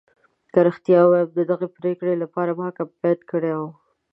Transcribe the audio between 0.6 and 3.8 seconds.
رښتیا ووایم ددغې پرېکړې لپاره ما کمپاین کړی و.